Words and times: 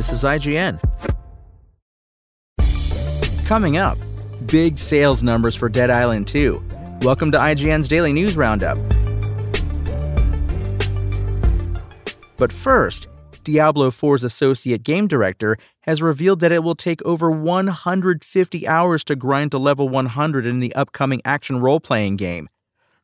This 0.00 0.12
is 0.12 0.22
IGN. 0.22 0.80
Coming 3.44 3.76
up, 3.76 3.98
big 4.46 4.78
sales 4.78 5.22
numbers 5.22 5.54
for 5.54 5.68
Dead 5.68 5.90
Island 5.90 6.26
2. 6.26 6.64
Welcome 7.02 7.30
to 7.32 7.36
IGN's 7.36 7.86
Daily 7.86 8.14
News 8.14 8.34
Roundup. 8.34 8.78
But 12.38 12.50
first, 12.50 13.08
Diablo 13.44 13.90
4's 13.90 14.24
associate 14.24 14.84
game 14.84 15.06
director 15.06 15.58
has 15.80 16.00
revealed 16.00 16.40
that 16.40 16.50
it 16.50 16.64
will 16.64 16.74
take 16.74 17.02
over 17.02 17.30
150 17.30 18.66
hours 18.66 19.04
to 19.04 19.14
grind 19.14 19.50
to 19.50 19.58
level 19.58 19.90
100 19.90 20.46
in 20.46 20.60
the 20.60 20.74
upcoming 20.74 21.20
action 21.26 21.60
role 21.60 21.78
playing 21.78 22.16
game. 22.16 22.48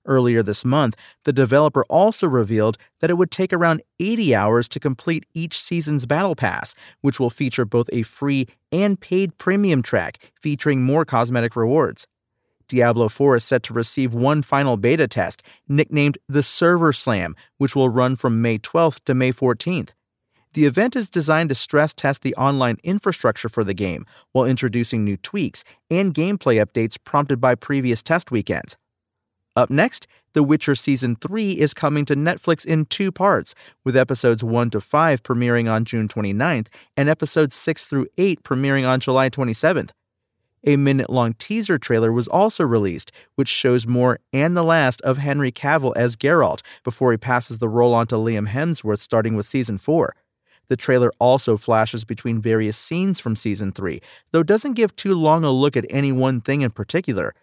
Earlier 0.07 0.43
this 0.43 0.65
month, 0.65 0.97
the 1.25 1.33
developer 1.33 1.85
also 1.91 2.29
revealed 2.29 2.79
that 3.01 3.11
it 3.11 3.19
would 3.19 3.31
take 3.31 3.53
around 3.53 3.83
80 4.01 4.35
hours 4.35 4.69
to 4.69 4.81
complete 4.81 5.27
each 5.35 5.61
season's 5.61 6.07
Battle 6.07 6.37
Pass, 6.37 6.75
which 7.01 7.19
will 7.19 7.31
feature 7.31 7.65
both 7.65 7.91
a 7.93 8.03
free 8.03 8.47
and 8.71 9.01
paid 9.01 9.37
premium 9.37 9.83
track 9.83 10.19
featuring 10.41 10.83
more 10.83 11.05
cosmetic 11.05 11.57
rewards. 11.57 12.07
Diablo 12.69 13.09
4 13.09 13.37
is 13.37 13.45
set 13.45 13.63
to 13.65 13.75
receive 13.75 14.15
one 14.15 14.43
final 14.43 14.77
beta 14.77 15.07
test, 15.07 15.43
nicknamed 15.69 16.19
the 16.29 16.43
Server 16.43 16.93
Slam, 16.93 17.37
which 17.59 17.77
will 17.77 17.89
run 17.89 18.17
from 18.17 18.43
May 18.43 18.59
12th 18.59 19.05
to 19.05 19.15
May 19.15 19.33
14th. 19.33 19.91
The 20.55 20.65
event 20.65 20.97
is 20.97 21.11
designed 21.11 21.51
to 21.51 21.55
stress 21.55 21.93
test 21.93 22.23
the 22.23 22.35
online 22.37 22.79
infrastructure 22.83 23.49
for 23.49 23.63
the 23.63 23.75
game 23.75 24.07
while 24.33 24.47
introducing 24.47 25.05
new 25.05 25.17
tweaks 25.17 25.65
and 25.91 26.15
gameplay 26.15 26.65
updates 26.65 26.97
prompted 27.03 27.41
by 27.41 27.55
previous 27.55 28.03
test 28.03 28.31
weekends. 28.31 28.77
Up 29.57 29.71
next, 29.71 30.07
The 30.35 30.43
Witcher 30.43 30.75
Season 30.75 31.17
3 31.17 31.53
is 31.53 31.73
coming 31.73 32.05
to 32.05 32.15
Netflix 32.15 32.67
in 32.67 32.85
two 32.85 33.11
parts, 33.11 33.55
with 33.85 33.97
episodes 33.97 34.45
1 34.45 34.69
to 34.71 34.83
5 34.83 35.23
premiering 35.23 35.73
on 35.73 35.87
June 35.87 36.09
29th 36.09 36.67
and 36.95 37.09
episodes 37.09 37.55
6 37.55 37.87
through 37.87 38.07
8 38.19 38.43
premiering 38.43 38.87
on 38.87 39.01
July 39.01 39.31
27th. 39.31 39.93
A 40.65 40.77
minute 40.77 41.09
long 41.09 41.33
teaser 41.35 41.79
trailer 41.79 42.13
was 42.13 42.29
also 42.29 42.65
released, 42.65 43.13
which 43.37 43.49
shows 43.49 43.87
more 43.87 44.19
and 44.31 44.55
the 44.55 44.65
last 44.65 45.01
of 45.03 45.17
Henry 45.17 45.53
Cavill 45.53 45.97
as 45.97 46.17
Geralt 46.17 46.61
before 46.85 47.13
he 47.13 47.17
passes 47.17 47.59
the 47.59 47.69
role 47.69 47.95
on 47.95 48.07
to 48.09 48.17
Liam 48.17 48.49
Hemsworth 48.49 48.99
starting 48.99 49.37
with 49.37 49.47
Season 49.47 49.79
4. 49.79 50.15
The 50.69 50.77
trailer 50.77 51.13
also 51.19 51.57
flashes 51.57 52.05
between 52.05 52.43
various 52.43 52.77
scenes 52.77 53.21
from 53.21 53.37
Season 53.37 53.73
3, 53.73 54.03
though 54.33 54.43
doesn't 54.43 54.75
give 54.75 54.95
too 54.97 55.15
long 55.15 55.45
a 55.45 55.51
look 55.51 55.77
at 55.77 55.87
any 55.89 56.13
one 56.13 56.43
thing 56.43 56.61
in 56.63 56.73
particular. 56.73 57.35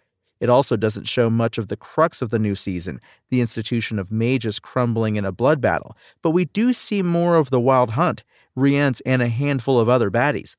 It 0.44 0.50
also 0.50 0.76
doesn't 0.76 1.08
show 1.08 1.30
much 1.30 1.56
of 1.56 1.68
the 1.68 1.76
crux 1.76 2.20
of 2.20 2.28
the 2.28 2.38
new 2.38 2.54
season, 2.54 3.00
the 3.30 3.40
institution 3.40 3.98
of 3.98 4.12
mages 4.12 4.60
crumbling 4.60 5.16
in 5.16 5.24
a 5.24 5.32
blood 5.32 5.58
battle, 5.58 5.96
but 6.20 6.32
we 6.32 6.44
do 6.44 6.74
see 6.74 7.00
more 7.00 7.36
of 7.36 7.48
the 7.48 7.58
Wild 7.58 7.92
Hunt, 7.92 8.24
Rience, 8.54 9.00
and 9.06 9.22
a 9.22 9.28
handful 9.28 9.80
of 9.80 9.88
other 9.88 10.10
baddies. 10.10 10.56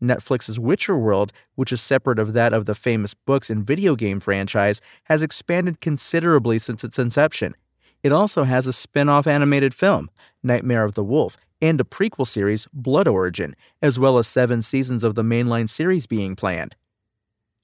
Netflix's 0.00 0.58
Witcher 0.58 0.96
World, 0.96 1.34
which 1.56 1.72
is 1.72 1.82
separate 1.82 2.18
of 2.18 2.32
that 2.32 2.54
of 2.54 2.64
the 2.64 2.74
famous 2.74 3.12
books 3.12 3.50
and 3.50 3.66
video 3.66 3.96
game 3.96 4.18
franchise, 4.18 4.80
has 5.04 5.22
expanded 5.22 5.82
considerably 5.82 6.58
since 6.58 6.82
its 6.82 6.98
inception. 6.98 7.54
It 8.02 8.12
also 8.12 8.44
has 8.44 8.66
a 8.66 8.72
spin 8.72 9.10
off 9.10 9.26
animated 9.26 9.74
film, 9.74 10.08
Nightmare 10.42 10.84
of 10.84 10.94
the 10.94 11.04
Wolf, 11.04 11.36
and 11.60 11.78
a 11.78 11.84
prequel 11.84 12.26
series, 12.26 12.66
Blood 12.72 13.06
Origin, 13.06 13.54
as 13.82 13.98
well 13.98 14.16
as 14.16 14.26
seven 14.26 14.62
seasons 14.62 15.04
of 15.04 15.16
the 15.16 15.22
mainline 15.22 15.68
series 15.68 16.06
being 16.06 16.34
planned. 16.34 16.76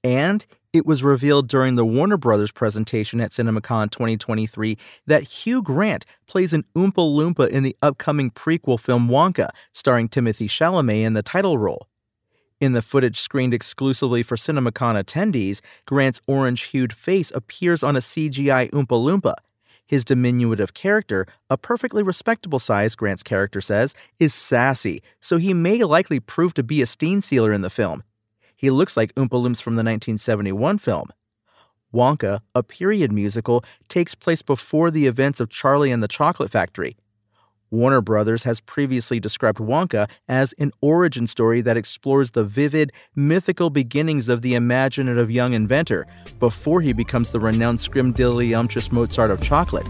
And 0.03 0.45
it 0.75 0.85
was 0.85 1.03
revealed 1.03 1.47
during 1.47 1.75
the 1.75 1.85
Warner 1.85 2.17
Brothers 2.17 2.51
presentation 2.51 3.21
at 3.21 3.31
CinemaCon 3.31 3.91
2023 3.91 4.77
that 5.07 5.23
Hugh 5.23 5.61
Grant 5.61 6.05
plays 6.27 6.53
an 6.53 6.65
Oompa 6.75 6.95
Loompa 6.95 7.47
in 7.47 7.63
the 7.63 7.77
upcoming 7.81 8.29
prequel 8.29 8.77
film 8.77 9.07
Wonka, 9.07 9.47
starring 9.71 10.09
Timothy 10.09 10.49
Chalamet 10.49 11.05
in 11.05 11.13
the 11.13 11.23
title 11.23 11.57
role. 11.57 11.87
In 12.59 12.73
the 12.73 12.81
footage 12.81 13.21
screened 13.21 13.53
exclusively 13.53 14.21
for 14.21 14.35
CinemaCon 14.35 15.01
attendees, 15.01 15.61
Grant's 15.85 16.19
orange 16.27 16.63
hued 16.63 16.91
face 16.91 17.31
appears 17.31 17.81
on 17.81 17.95
a 17.95 17.99
CGI 17.99 18.69
Oompa 18.71 18.87
Loompa. 18.87 19.35
His 19.87 20.03
diminutive 20.03 20.73
character, 20.73 21.25
a 21.49 21.57
perfectly 21.57 22.03
respectable 22.03 22.59
size, 22.59 22.97
Grant's 22.97 23.23
character 23.23 23.61
says, 23.61 23.95
is 24.19 24.33
sassy, 24.33 25.01
so 25.21 25.37
he 25.37 25.53
may 25.53 25.85
likely 25.85 26.19
prove 26.19 26.53
to 26.55 26.63
be 26.63 26.81
a 26.81 26.85
steam 26.85 27.21
sealer 27.21 27.53
in 27.53 27.61
the 27.61 27.69
film. 27.69 28.03
He 28.55 28.69
looks 28.69 28.95
like 28.95 29.13
Oompa 29.15 29.29
Loomps 29.29 29.61
from 29.61 29.75
the 29.75 29.83
1971 29.83 30.77
film. 30.77 31.09
Wonka, 31.93 32.41
a 32.53 32.63
period 32.63 33.11
musical, 33.11 33.63
takes 33.87 34.15
place 34.15 34.41
before 34.41 34.91
the 34.91 35.07
events 35.07 35.39
of 35.39 35.49
Charlie 35.49 35.91
and 35.91 36.03
the 36.03 36.07
Chocolate 36.07 36.51
Factory. 36.51 36.97
Warner 37.71 38.01
Brothers 38.01 38.43
has 38.43 38.61
previously 38.61 39.19
described 39.19 39.59
Wonka 39.59 40.09
as 40.27 40.53
an 40.53 40.71
origin 40.81 41.27
story 41.27 41.61
that 41.61 41.77
explores 41.77 42.31
the 42.31 42.45
vivid, 42.45 42.91
mythical 43.15 43.69
beginnings 43.69 44.29
of 44.29 44.41
the 44.41 44.55
imaginative 44.55 45.31
young 45.31 45.53
inventor 45.53 46.05
before 46.39 46.81
he 46.81 46.93
becomes 46.93 47.31
the 47.31 47.39
renowned 47.39 47.79
scrumdiddlyumptious 47.79 48.91
Mozart 48.91 49.31
of 49.31 49.41
chocolate. 49.41 49.87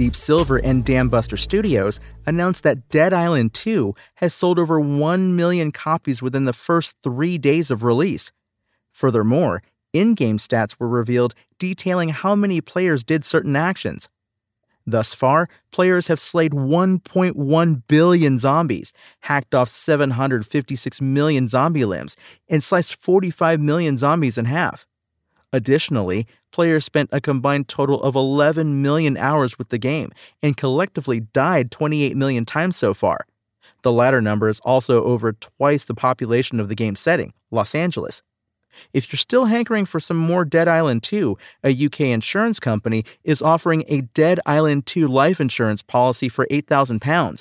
Deep 0.00 0.16
Silver 0.16 0.56
and 0.56 0.82
Dambuster 0.82 1.38
Studios 1.38 2.00
announced 2.24 2.62
that 2.62 2.88
Dead 2.88 3.12
Island 3.12 3.52
2 3.52 3.94
has 4.14 4.32
sold 4.32 4.58
over 4.58 4.80
1 4.80 5.36
million 5.36 5.72
copies 5.72 6.22
within 6.22 6.46
the 6.46 6.54
first 6.54 6.96
three 7.02 7.36
days 7.36 7.70
of 7.70 7.84
release. 7.84 8.32
Furthermore, 8.92 9.62
in 9.92 10.14
game 10.14 10.38
stats 10.38 10.80
were 10.80 10.88
revealed 10.88 11.34
detailing 11.58 12.08
how 12.08 12.34
many 12.34 12.62
players 12.62 13.04
did 13.04 13.26
certain 13.26 13.54
actions. 13.54 14.08
Thus 14.86 15.14
far, 15.14 15.50
players 15.70 16.06
have 16.06 16.18
slayed 16.18 16.52
1.1 16.52 17.82
billion 17.86 18.38
zombies, 18.38 18.94
hacked 19.20 19.54
off 19.54 19.68
756 19.68 21.02
million 21.02 21.46
zombie 21.46 21.84
limbs, 21.84 22.16
and 22.48 22.64
sliced 22.64 22.94
45 22.94 23.60
million 23.60 23.98
zombies 23.98 24.38
in 24.38 24.46
half. 24.46 24.86
Additionally, 25.52 26.26
players 26.52 26.84
spent 26.84 27.10
a 27.12 27.20
combined 27.20 27.68
total 27.68 28.02
of 28.02 28.14
11 28.14 28.82
million 28.82 29.16
hours 29.16 29.58
with 29.58 29.70
the 29.70 29.78
game 29.78 30.10
and 30.42 30.56
collectively 30.56 31.20
died 31.20 31.70
28 31.70 32.16
million 32.16 32.44
times 32.44 32.76
so 32.76 32.94
far. 32.94 33.26
The 33.82 33.92
latter 33.92 34.20
number 34.20 34.48
is 34.48 34.60
also 34.60 35.02
over 35.04 35.32
twice 35.32 35.84
the 35.84 35.94
population 35.94 36.60
of 36.60 36.68
the 36.68 36.74
game's 36.74 37.00
setting, 37.00 37.32
Los 37.50 37.74
Angeles. 37.74 38.22
If 38.92 39.12
you're 39.12 39.18
still 39.18 39.46
hankering 39.46 39.86
for 39.86 39.98
some 40.00 40.16
more 40.16 40.44
Dead 40.44 40.68
Island 40.68 41.02
2, 41.02 41.36
a 41.64 41.86
UK 41.86 42.00
insurance 42.00 42.60
company 42.60 43.04
is 43.24 43.42
offering 43.42 43.84
a 43.88 44.02
Dead 44.02 44.38
Island 44.46 44.86
2 44.86 45.08
life 45.08 45.40
insurance 45.40 45.82
policy 45.82 46.28
for 46.28 46.46
£8,000. 46.50 47.40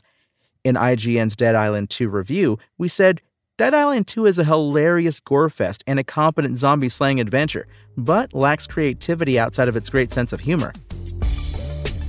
In 0.64 0.76
IGN's 0.76 1.36
Dead 1.36 1.56
Island 1.56 1.90
2 1.90 2.09
review, 2.09 2.58
we 2.78 2.88
said 2.88 3.22
Dead 3.59 3.74
Island 3.74 4.08
2 4.08 4.25
is 4.25 4.40
a 4.40 4.46
hilarious 4.46 5.20
gore 5.20 5.50
fest 5.50 5.84
and 5.85 6.00
a 6.00 6.03
competent 6.06 6.58
zombie 6.58 6.88
slaying 6.88 7.20
adventure, 7.20 7.67
but 7.97 8.34
lacks 8.34 8.66
creativity 8.66 9.38
outside 9.38 9.67
of 9.67 9.76
its 9.76 9.90
great 9.90 10.14
sense 10.14 10.32
of 10.32 10.40
humor. 10.40 10.72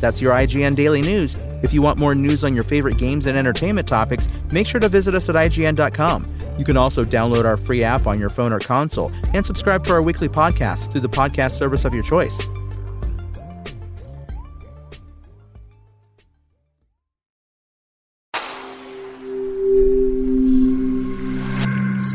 That's 0.00 0.20
your 0.20 0.32
IGN 0.32 0.76
Daily 0.76 1.02
News. 1.02 1.34
If 1.64 1.74
you 1.74 1.82
want 1.82 1.98
more 1.98 2.14
news 2.14 2.44
on 2.44 2.54
your 2.54 2.62
favorite 2.62 2.98
games 2.98 3.26
and 3.26 3.36
entertainment 3.36 3.88
topics, 3.88 4.28
make 4.52 4.68
sure 4.68 4.78
to 4.78 4.88
visit 4.88 5.16
us 5.16 5.28
at 5.28 5.34
IGN.com. 5.34 6.32
You 6.56 6.64
can 6.64 6.76
also 6.76 7.04
download 7.04 7.46
our 7.46 7.56
free 7.56 7.82
app 7.82 8.06
on 8.06 8.20
your 8.20 8.30
phone 8.30 8.52
or 8.52 8.60
console 8.60 9.10
and 9.34 9.44
subscribe 9.44 9.82
to 9.86 9.92
our 9.92 10.02
weekly 10.02 10.28
podcast 10.28 10.92
through 10.92 11.00
the 11.00 11.08
podcast 11.08 11.54
service 11.54 11.84
of 11.84 11.92
your 11.92 12.04
choice. 12.04 12.40